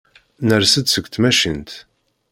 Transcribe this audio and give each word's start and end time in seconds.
Ners-d 0.47 0.85
seg 0.89 1.05
tmacint. 1.07 1.71